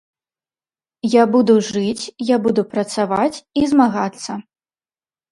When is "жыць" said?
1.67-2.05